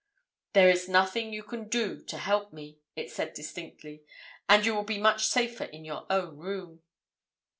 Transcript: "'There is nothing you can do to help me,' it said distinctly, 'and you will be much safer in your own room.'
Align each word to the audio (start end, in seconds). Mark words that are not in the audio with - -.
"'There 0.53 0.67
is 0.67 0.89
nothing 0.89 1.31
you 1.31 1.43
can 1.43 1.67
do 1.69 2.01
to 2.03 2.17
help 2.17 2.51
me,' 2.51 2.79
it 2.95 3.11
said 3.11 3.35
distinctly, 3.35 4.01
'and 4.49 4.65
you 4.65 4.73
will 4.73 4.81
be 4.81 4.97
much 4.97 5.27
safer 5.27 5.65
in 5.65 5.85
your 5.85 6.07
own 6.09 6.37
room.' 6.39 6.81